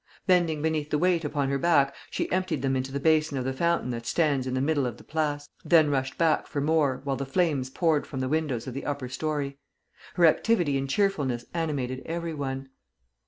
[0.25, 3.53] Bending beneath the weight upon her back, she emptied them into the basin of the
[3.53, 7.17] fountain that stands in the middle of the Place, then rushed back for more, while
[7.17, 9.59] the flames poured from the windows of the upper story.
[10.15, 12.69] Her activity and cheerfulness animated every one.